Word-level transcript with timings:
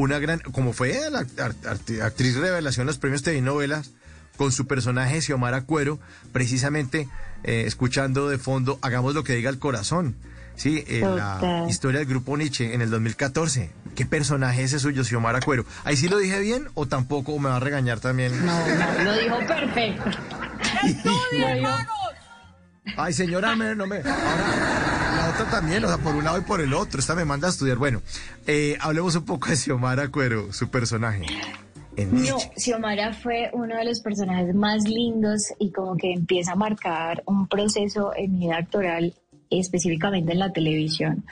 Una 0.00 0.18
gran, 0.18 0.38
como 0.40 0.72
fue 0.72 0.98
la 1.10 1.26
actriz 2.04 2.36
revelación 2.36 2.86
los 2.86 2.96
premios 2.98 3.22
TV 3.22 3.40
novelas 3.42 3.90
con 4.38 4.50
su 4.50 4.66
personaje 4.66 5.20
Xiomara 5.20 5.60
Cuero, 5.62 5.98
precisamente 6.32 7.06
eh, 7.44 7.64
escuchando 7.66 8.28
de 8.30 8.38
fondo 8.38 8.78
Hagamos 8.80 9.14
lo 9.14 9.24
que 9.24 9.34
diga 9.34 9.50
el 9.50 9.58
corazón. 9.58 10.16
Sí, 10.56 10.84
en 10.88 11.16
la 11.16 11.66
historia 11.68 12.00
del 12.00 12.08
grupo 12.08 12.36
Nietzsche 12.36 12.72
en 12.74 12.80
el 12.82 12.88
2014. 12.90 13.70
¿Qué 13.94 14.06
personaje 14.06 14.62
ese 14.62 14.78
suyo, 14.78 15.04
Xiomara 15.04 15.40
Cuero? 15.40 15.64
¿Ahí 15.84 15.96
sí 15.96 16.08
lo 16.08 16.16
dije 16.18 16.38
bien 16.40 16.68
o 16.74 16.86
tampoco 16.86 17.38
me 17.38 17.50
va 17.50 17.56
a 17.56 17.60
regañar 17.60 18.00
también? 18.00 18.32
No, 18.46 18.66
no, 18.66 19.02
lo 19.04 19.18
dijo 19.18 19.38
perfecto. 19.46 20.04
Dijo- 20.82 21.68
Ay, 22.96 23.12
señora, 23.12 23.54
me- 23.56 23.74
no 23.74 23.86
me. 23.86 23.96
Ahora, 23.98 24.89
también, 25.44 25.84
o 25.84 25.88
sea, 25.88 25.98
por 25.98 26.14
un 26.14 26.24
lado 26.24 26.38
y 26.38 26.42
por 26.42 26.60
el 26.60 26.72
otro. 26.72 27.00
Esta 27.00 27.14
me 27.14 27.24
manda 27.24 27.48
a 27.48 27.50
estudiar. 27.50 27.78
Bueno, 27.78 28.02
eh, 28.46 28.76
hablemos 28.80 29.14
un 29.16 29.24
poco 29.24 29.48
de 29.48 29.56
Xiomara 29.56 30.08
Cuero, 30.08 30.52
su 30.52 30.70
personaje. 30.70 31.26
No. 31.96 32.38
Xiomara 32.56 33.12
fue 33.12 33.50
uno 33.52 33.76
de 33.76 33.84
los 33.84 34.00
personajes 34.00 34.54
más 34.54 34.84
lindos 34.84 35.52
y 35.58 35.70
como 35.70 35.96
que 35.96 36.12
empieza 36.12 36.52
a 36.52 36.56
marcar 36.56 37.22
un 37.26 37.46
proceso 37.46 38.12
en 38.16 38.32
mi 38.32 38.46
vida 38.46 38.56
actoral, 38.58 39.14
específicamente 39.50 40.32
en 40.32 40.38
la 40.38 40.52
televisión. 40.52 41.24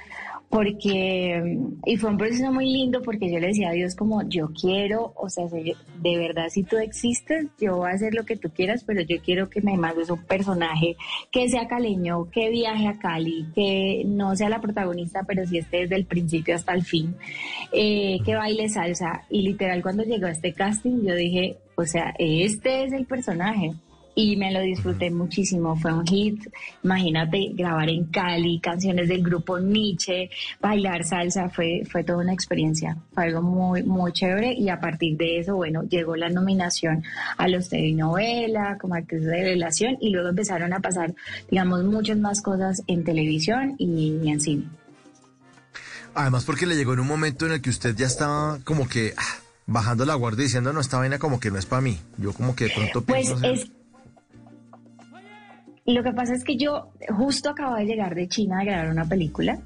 Porque, 0.50 1.58
y 1.84 1.96
fue 1.98 2.10
un 2.10 2.16
proceso 2.16 2.50
muy 2.50 2.72
lindo 2.72 3.02
porque 3.02 3.30
yo 3.30 3.38
le 3.38 3.48
decía 3.48 3.68
a 3.68 3.72
Dios 3.72 3.94
como, 3.94 4.26
yo 4.28 4.48
quiero, 4.58 5.12
o 5.14 5.28
sea, 5.28 5.46
si 5.48 5.74
de 6.00 6.16
verdad 6.16 6.48
si 6.48 6.62
tú 6.62 6.78
existes, 6.78 7.46
yo 7.60 7.76
voy 7.76 7.90
a 7.90 7.94
hacer 7.94 8.14
lo 8.14 8.24
que 8.24 8.36
tú 8.36 8.48
quieras, 8.50 8.82
pero 8.82 9.02
yo 9.02 9.16
quiero 9.22 9.50
que 9.50 9.60
me 9.60 9.76
mandes 9.76 10.08
un 10.08 10.24
personaje 10.24 10.96
que 11.30 11.50
sea 11.50 11.68
caleño, 11.68 12.30
que 12.30 12.48
viaje 12.48 12.88
a 12.88 12.98
Cali, 12.98 13.46
que 13.54 14.04
no 14.06 14.34
sea 14.36 14.48
la 14.48 14.60
protagonista, 14.60 15.24
pero 15.26 15.46
sí 15.46 15.58
esté 15.58 15.78
desde 15.80 15.96
el 15.96 16.06
principio 16.06 16.54
hasta 16.54 16.72
el 16.72 16.82
fin, 16.82 17.14
eh, 17.72 18.18
que 18.24 18.34
baile 18.34 18.70
salsa. 18.70 19.24
Y 19.28 19.42
literal 19.42 19.82
cuando 19.82 20.02
llegó 20.02 20.26
a 20.26 20.30
este 20.30 20.54
casting 20.54 21.02
yo 21.02 21.14
dije, 21.14 21.58
o 21.74 21.84
sea, 21.84 22.14
este 22.18 22.84
es 22.84 22.92
el 22.92 23.04
personaje. 23.04 23.72
Y 24.20 24.34
me 24.34 24.50
lo 24.50 24.60
disfruté 24.62 25.12
muchísimo, 25.12 25.76
fue 25.76 25.92
un 25.92 26.04
hit. 26.04 26.52
Imagínate 26.82 27.52
grabar 27.54 27.88
en 27.88 28.06
Cali, 28.06 28.58
canciones 28.58 29.06
del 29.06 29.22
grupo 29.22 29.60
Nietzsche, 29.60 30.28
bailar 30.60 31.04
salsa, 31.04 31.48
fue, 31.50 31.84
fue 31.88 32.02
toda 32.02 32.18
una 32.18 32.32
experiencia. 32.32 32.96
Fue 33.14 33.26
algo 33.26 33.42
muy, 33.42 33.84
muy 33.84 34.10
chévere. 34.10 34.54
Y 34.54 34.70
a 34.70 34.80
partir 34.80 35.16
de 35.16 35.38
eso, 35.38 35.54
bueno, 35.54 35.84
llegó 35.84 36.16
la 36.16 36.30
nominación 36.30 37.04
a 37.36 37.46
los 37.46 37.68
telenovela, 37.68 38.76
como 38.80 38.96
actriz 38.96 39.22
de 39.22 39.30
revelación, 39.30 39.96
y 40.00 40.10
luego 40.10 40.30
empezaron 40.30 40.72
a 40.72 40.80
pasar, 40.80 41.14
digamos, 41.48 41.84
muchas 41.84 42.18
más 42.18 42.42
cosas 42.42 42.82
en 42.88 43.04
televisión 43.04 43.76
y, 43.78 44.28
en 44.28 44.40
cine. 44.40 44.64
Además, 46.16 46.44
porque 46.44 46.66
le 46.66 46.74
llegó 46.74 46.92
en 46.92 46.98
un 46.98 47.06
momento 47.06 47.46
en 47.46 47.52
el 47.52 47.62
que 47.62 47.70
usted 47.70 47.94
ya 47.94 48.06
estaba 48.06 48.58
como 48.64 48.88
que 48.88 49.14
ah, 49.16 49.38
bajando 49.68 50.04
la 50.04 50.14
guardia 50.16 50.42
diciendo, 50.42 50.72
no, 50.72 50.80
esta 50.80 50.98
vaina 50.98 51.20
como 51.20 51.38
que 51.38 51.52
no 51.52 51.58
es 51.58 51.66
para 51.66 51.82
mí. 51.82 52.00
Yo 52.16 52.32
como 52.32 52.56
que 52.56 52.64
de 52.64 52.70
pronto 52.74 53.04
Pues 53.04 53.28
pienso 53.28 53.46
es. 53.46 53.77
Lo 55.88 56.02
que 56.02 56.12
pasa 56.12 56.34
es 56.34 56.44
que 56.44 56.58
yo 56.58 56.90
justo 57.16 57.48
acababa 57.48 57.78
de 57.78 57.86
llegar 57.86 58.14
de 58.14 58.28
China 58.28 58.60
a 58.60 58.64
grabar 58.64 58.90
una 58.90 59.06
película 59.06 59.58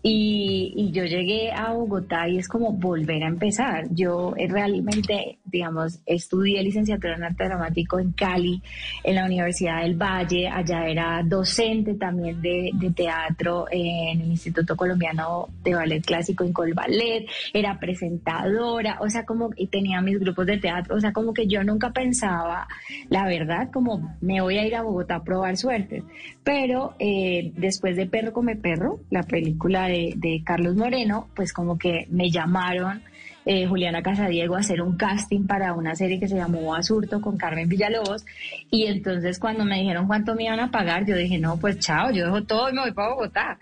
y, 0.00 0.72
y 0.76 0.92
yo 0.92 1.04
llegué 1.04 1.50
a 1.50 1.72
Bogotá 1.72 2.28
y 2.28 2.38
es 2.38 2.48
como 2.48 2.72
volver 2.72 3.24
a 3.24 3.28
empezar. 3.28 3.86
Yo 3.90 4.32
eh, 4.36 4.46
realmente, 4.48 5.38
digamos, 5.44 5.98
estudié 6.06 6.62
licenciatura 6.62 7.16
en 7.16 7.24
arte 7.24 7.44
dramático 7.44 7.98
en 7.98 8.12
Cali, 8.12 8.62
en 9.02 9.16
la 9.16 9.24
Universidad 9.24 9.82
del 9.82 9.96
Valle. 9.96 10.48
Allá 10.48 10.86
era 10.86 11.22
docente 11.24 11.94
también 11.94 12.40
de, 12.40 12.70
de 12.74 12.90
teatro 12.90 13.66
en 13.70 14.20
el 14.20 14.28
Instituto 14.28 14.76
Colombiano 14.76 15.48
de 15.64 15.74
Ballet 15.74 16.04
Clásico 16.04 16.44
en 16.44 16.52
Colballet. 16.52 17.26
Era 17.52 17.80
presentadora, 17.80 18.98
o 19.00 19.08
sea, 19.10 19.24
como 19.24 19.50
y 19.56 19.66
tenía 19.66 20.00
mis 20.00 20.20
grupos 20.20 20.46
de 20.46 20.58
teatro. 20.58 20.94
O 20.94 21.00
sea, 21.00 21.12
como 21.12 21.34
que 21.34 21.48
yo 21.48 21.64
nunca 21.64 21.90
pensaba, 21.90 22.68
la 23.08 23.26
verdad, 23.26 23.70
como 23.72 24.16
me 24.20 24.40
voy 24.40 24.58
a 24.58 24.66
ir 24.66 24.76
a 24.76 24.82
Bogotá 24.82 25.16
a 25.16 25.24
probar 25.24 25.56
suerte. 25.56 26.04
Pero 26.44 26.94
eh, 27.00 27.52
después 27.56 27.96
de 27.96 28.06
Perro 28.06 28.32
come 28.32 28.54
Perro, 28.54 29.00
la 29.10 29.24
película 29.24 29.87
de, 29.88 30.14
de 30.16 30.42
Carlos 30.44 30.76
Moreno, 30.76 31.28
pues 31.34 31.52
como 31.52 31.78
que 31.78 32.06
me 32.10 32.30
llamaron 32.30 33.02
eh, 33.50 33.66
Juliana 33.66 34.02
Casadiego 34.02 34.56
a 34.56 34.60
hacer 34.60 34.82
un 34.82 34.98
casting 34.98 35.46
para 35.46 35.72
una 35.72 35.94
serie 35.94 36.20
que 36.20 36.28
se 36.28 36.36
llamó 36.36 36.70
Basurto 36.72 37.22
con 37.22 37.38
Carmen 37.38 37.66
Villalobos. 37.66 38.26
Y 38.70 38.84
entonces 38.84 39.38
cuando 39.38 39.64
me 39.64 39.78
dijeron 39.78 40.06
cuánto 40.06 40.34
me 40.34 40.44
iban 40.44 40.60
a 40.60 40.70
pagar, 40.70 41.06
yo 41.06 41.16
dije, 41.16 41.38
no, 41.38 41.56
pues 41.58 41.78
chao, 41.78 42.10
yo 42.10 42.26
dejo 42.26 42.42
todo 42.44 42.68
y 42.68 42.74
me 42.74 42.82
voy 42.82 42.92
para 42.92 43.14
Bogotá. 43.14 43.58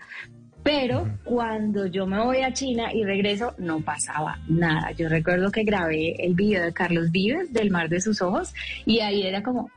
Pero 0.61 1.07
cuando 1.23 1.85
yo 1.85 2.05
me 2.05 2.21
voy 2.21 2.41
a 2.41 2.51
China 2.51 2.93
y 2.93 3.05
regreso, 3.05 3.55
no 3.57 3.79
pasaba 3.79 4.39
nada. 4.49 4.91
Yo 4.91 5.07
recuerdo 5.07 5.49
que 5.49 5.63
grabé 5.63 6.21
el 6.21 6.33
video 6.33 6.65
de 6.65 6.73
Carlos 6.73 7.09
Vives, 7.09 7.53
del 7.53 7.71
mar 7.71 7.87
de 7.87 8.01
sus 8.01 8.21
ojos, 8.21 8.53
y 8.85 8.99
ahí 8.99 9.25
era 9.25 9.41
como... 9.41 9.71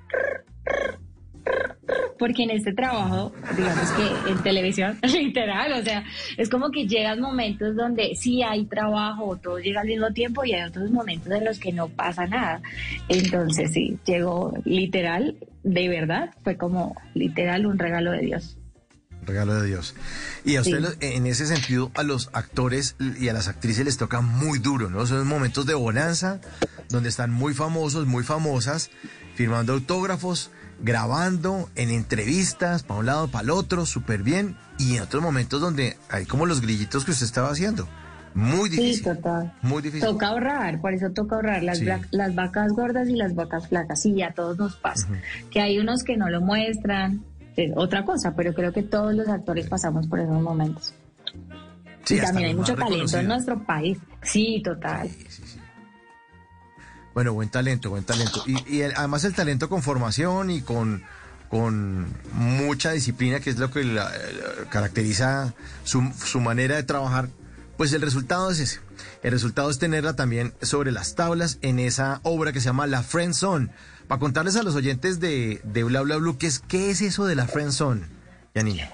Porque 2.21 2.45
en 2.45 2.51
este 2.51 2.73
trabajo, 2.73 3.33
digamos 3.57 3.91
que 3.93 4.31
en 4.31 4.43
televisión, 4.43 4.99
literal, 5.03 5.73
o 5.73 5.83
sea, 5.83 6.05
es 6.37 6.49
como 6.49 6.71
que 6.71 6.87
llegan 6.87 7.21
momentos 7.21 7.75
donde 7.75 8.15
sí 8.15 8.43
hay 8.43 8.67
trabajo, 8.67 9.37
todo 9.43 9.59
llega 9.59 9.81
al 9.81 9.89
mismo 9.89 10.13
tiempo 10.13 10.45
y 10.45 10.53
hay 10.53 10.69
otros 10.69 10.91
momentos 10.93 11.33
en 11.33 11.45
los 11.45 11.59
que 11.59 11.73
no 11.73 11.89
pasa 11.89 12.27
nada. 12.27 12.61
Entonces 13.09 13.73
sí, 13.73 13.99
llegó 14.07 14.53
literal, 14.65 15.37
de 15.65 15.89
verdad, 15.89 16.31
fue 16.45 16.57
como 16.57 16.95
literal 17.15 17.67
un 17.67 17.79
regalo 17.79 18.13
de 18.13 18.21
Dios. 18.21 18.57
Regalo 19.27 19.55
de 19.61 19.67
Dios. 19.67 19.95
Y 20.45 20.57
a 20.57 20.63
usted, 20.63 20.83
Sí. 20.83 20.97
en 21.01 21.27
ese 21.27 21.47
sentido, 21.47 21.91
a 21.95 22.03
los 22.03 22.31
actores 22.33 22.97
y 23.19 23.29
a 23.29 23.33
las 23.33 23.49
actrices 23.49 23.85
les 23.85 23.97
toca 23.99 24.21
muy 24.21 24.59
duro, 24.59 24.89
¿no? 24.89 25.07
Son 25.07 25.27
momentos 25.27 25.67
de 25.67 25.75
bonanza, 25.75 26.41
donde 26.89 27.09
están 27.11 27.31
muy 27.31 27.53
famosos, 27.55 28.07
muy 28.07 28.25
famosas, 28.25 28.91
firmando 29.35 29.73
autógrafos, 29.75 30.51
grabando, 30.83 31.69
en 31.77 31.91
entrevistas, 31.91 32.83
para 32.83 33.01
un 33.01 33.07
lado, 33.07 33.29
para 33.29 33.45
el 33.45 33.51
otro, 33.51 33.87
súper 33.87 34.23
bien. 34.23 34.57
Y 34.79 34.97
en 34.97 35.03
otros 35.03 35.23
momentos 35.23 35.61
donde 35.61 35.97
hay 36.11 36.25
como 36.27 36.47
los 36.47 36.61
grillitos 36.61 37.05
que 37.05 37.11
usted 37.11 37.27
estaba 37.27 37.51
haciendo. 37.51 37.87
Muy 38.33 38.71
Sí, 38.71 38.77
difícil. 38.77 39.05
total. 39.05 39.53
Muy 39.63 39.83
difícil. 39.83 40.09
Toca 40.09 40.29
ahorrar, 40.29 40.81
por 40.81 40.95
eso 40.95 41.11
toca 41.11 41.35
ahorrar 41.37 41.63
las, 41.65 41.79
Sí. 41.79 41.85
bla- 41.85 42.07
las 42.13 42.35
vacas 42.35 42.73
gordas 42.73 43.09
y 43.09 43.17
las 43.17 43.35
vacas 43.35 43.67
flacas. 43.69 44.01
Sí, 44.03 44.23
a 44.23 44.33
todos 44.33 44.57
nos 44.57 44.77
pasa. 44.77 45.09
Que 45.51 45.61
hay 45.61 45.79
unos 45.81 46.05
que 46.05 46.17
no 46.17 46.29
lo 46.31 46.41
muestran, 46.41 47.25
es 47.57 47.73
otra 47.75 48.05
cosa, 48.05 48.35
pero 48.37 48.55
creo 48.55 48.73
que 48.73 48.83
todos 48.85 49.15
los 49.15 49.29
actores 49.29 49.69
pasamos 49.69 50.07
por 50.07 50.21
esos 50.21 50.41
momentos. 50.41 50.95
Sí, 52.05 52.17
y 52.17 52.21
también 52.21 52.49
hay 52.51 52.55
mucho 52.55 52.75
talento 52.77 53.19
en 53.19 53.27
nuestro 53.29 53.63
país. 53.65 53.99
Sí, 54.23 54.63
total. 54.65 55.09
Sí, 55.09 55.27
sí, 55.29 55.43
sí. 55.45 55.60
Bueno, 57.21 57.35
buen 57.35 57.51
talento, 57.51 57.91
buen 57.91 58.05
talento. 58.05 58.43
Y, 58.47 58.81
además 58.81 59.25
el 59.25 59.35
talento 59.35 59.69
con 59.69 59.83
formación 59.83 60.49
y 60.51 60.63
con, 60.63 61.03
con 61.51 62.07
mucha 62.33 62.93
disciplina, 62.93 63.41
que 63.41 63.51
es 63.51 63.59
lo 63.59 63.71
que 63.71 63.83
eh, 63.83 63.99
caracteriza 64.71 65.53
su, 65.85 66.11
su 66.17 66.41
manera 66.41 66.77
de 66.77 66.83
trabajar, 66.83 67.29
pues 67.77 67.93
el 67.93 68.01
resultado 68.01 68.51
es 68.51 68.61
ese. 68.61 68.81
El 69.23 69.33
resultado 69.33 69.69
es 69.69 69.79
tenerla 69.79 70.17
también 70.17 70.55
sobre 70.63 70.93
las 70.93 71.15
tablas 71.15 71.59
en 71.61 71.79
esa 71.79 72.21
obra 72.23 72.55
que 72.55 72.61
se 72.61 72.71
llama 72.71 72.87
La 72.87 73.03
Friend 73.03 73.35
Zone. 73.35 73.69
Para 74.09 74.19
contarles 74.19 74.57
a 74.57 74.63
los 74.63 74.75
oyentes 74.75 75.21
de, 75.21 75.61
de 75.63 75.85
Bla 75.85 76.01
Bla 76.01 76.17
Blue, 76.17 76.39
¿qué 76.39 76.47
es, 76.47 76.61
¿qué 76.61 76.89
es 76.89 77.03
eso 77.03 77.27
de 77.27 77.35
la 77.35 77.47
Friend 77.47 77.73
Zone, 77.73 78.01
Yanina? 78.55 78.89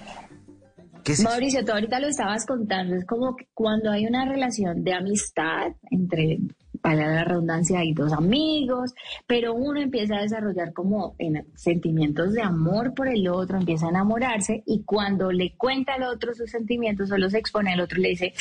¿Qué 1.05 1.13
es? 1.13 1.23
Mauricio, 1.23 1.63
tú 1.63 1.71
ahorita 1.71 2.01
lo 2.01 2.09
estabas 2.09 2.45
contando, 2.45 2.97
es 2.97 3.05
como 3.05 3.37
cuando 3.53 3.89
hay 3.89 4.05
una 4.05 4.25
relación 4.25 4.83
de 4.83 4.95
amistad 4.95 5.71
entre, 5.91 6.39
para 6.87 7.05
la 7.05 7.25
redundancia, 7.25 7.79
hay 7.79 7.91
dos 7.91 8.13
amigos, 8.13 8.95
pero 9.27 9.53
uno 9.53 9.81
empieza 9.81 10.15
a 10.15 10.21
desarrollar 10.21 10.71
como 10.71 11.15
en 11.19 11.45
sentimientos 11.53 12.31
de 12.31 12.41
amor 12.41 12.93
por 12.93 13.09
el 13.09 13.27
otro, 13.27 13.57
empieza 13.57 13.87
a 13.87 13.89
enamorarse 13.89 14.63
y 14.65 14.83
cuando 14.83 15.29
le 15.33 15.53
cuenta 15.57 15.95
al 15.95 16.03
otro 16.03 16.33
sus 16.33 16.49
sentimientos, 16.49 17.09
solo 17.09 17.29
se 17.29 17.39
expone 17.39 17.73
al 17.73 17.81
otro 17.81 17.99
le 17.99 18.07
dice, 18.07 18.33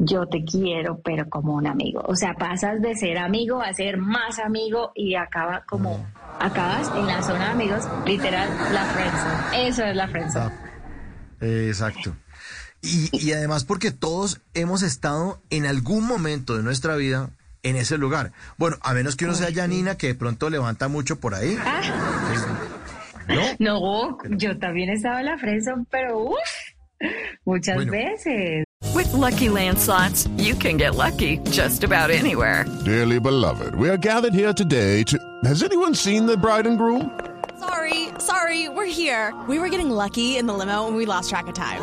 yo 0.00 0.26
te 0.26 0.42
quiero, 0.42 0.98
pero 0.98 1.28
como 1.28 1.54
un 1.54 1.68
amigo. 1.68 2.02
O 2.08 2.16
sea, 2.16 2.34
pasas 2.34 2.82
de 2.82 2.96
ser 2.96 3.18
amigo 3.18 3.62
a 3.62 3.72
ser 3.72 3.98
más 3.98 4.40
amigo 4.40 4.90
y 4.96 5.14
acaba 5.14 5.62
como, 5.64 6.04
acabas 6.40 6.90
en 6.96 7.06
la 7.06 7.22
zona 7.22 7.44
de 7.44 7.50
amigos, 7.52 7.84
literal, 8.04 8.48
la 8.72 8.84
friendzone. 8.84 9.68
Eso 9.68 9.84
es 9.84 9.94
la 9.94 10.08
friendzone. 10.08 10.54
Eh, 11.40 11.66
Exacto. 11.68 12.16
Y, 12.82 13.08
y 13.12 13.32
además 13.32 13.64
porque 13.64 13.90
todos 13.90 14.40
hemos 14.54 14.82
estado 14.82 15.40
en 15.50 15.66
algún 15.66 16.06
momento 16.06 16.56
de 16.56 16.62
nuestra 16.62 16.94
vida 16.96 17.30
en 17.64 17.74
ese 17.76 17.98
lugar. 17.98 18.32
Bueno, 18.56 18.76
a 18.82 18.94
menos 18.94 19.16
que 19.16 19.24
uno 19.24 19.34
sea 19.34 19.52
Janina, 19.52 19.96
que 19.96 20.06
de 20.08 20.14
pronto 20.14 20.48
levanta 20.48 20.86
mucho 20.88 21.16
por 21.18 21.34
ahí. 21.34 21.58
¿No? 23.28 23.42
No, 23.58 24.18
yo 24.38 24.58
también 24.58 24.90
estaba 24.90 25.20
en 25.20 25.26
la 25.26 25.38
Friendzone, 25.38 25.84
pero 25.90 26.18
uff, 26.18 26.38
muchas 27.44 27.74
Bueno. 27.76 27.92
veces. 27.92 28.64
With 28.94 29.12
Lucky 29.12 29.48
Land 29.50 29.78
slots, 29.78 30.28
you 30.38 30.54
can 30.54 30.76
get 30.78 30.94
lucky 30.94 31.38
just 31.50 31.82
about 31.84 32.10
anywhere. 32.10 32.64
Dearly 32.84 33.18
beloved, 33.18 33.74
we 33.74 33.88
are 33.90 33.98
gathered 33.98 34.32
here 34.32 34.54
today 34.54 35.02
to. 35.04 35.18
Has 35.44 35.62
anyone 35.62 35.94
seen 35.94 36.26
the 36.26 36.36
bride 36.36 36.66
and 36.66 36.78
groom? 36.78 37.10
Sorry, 37.58 38.08
sorry, 38.18 38.68
we're 38.68 38.86
here. 38.86 39.34
We 39.48 39.58
were 39.58 39.68
getting 39.68 39.90
lucky 39.90 40.36
in 40.38 40.46
the 40.46 40.54
limo 40.54 40.86
and 40.86 40.96
we 40.96 41.04
lost 41.06 41.28
track 41.28 41.48
of 41.48 41.54
time. 41.54 41.82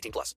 18 0.00 0.12
plus. 0.12 0.34